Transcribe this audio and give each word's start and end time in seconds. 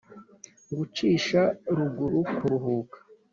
gucisha 0.75 1.41
ruguru: 1.75 2.19
kuruka 2.35 2.97